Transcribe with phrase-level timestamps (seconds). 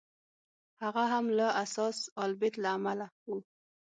[0.83, 3.31] هغه هم له اثاث البیت له امله و.